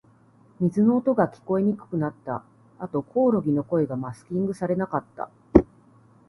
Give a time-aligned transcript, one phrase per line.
[0.59, 2.43] 水の音が、聞こえにくくなった。
[2.79, 5.29] あと、コオロギの声がマスキングされなかった。